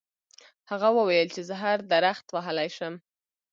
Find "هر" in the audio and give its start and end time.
1.63-1.77